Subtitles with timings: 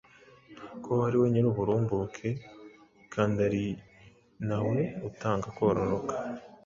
[0.83, 2.29] ko ariwe nyiruburumbuke
[3.23, 3.65] ari
[4.47, 4.77] nawe
[5.09, 6.13] utanga kororoka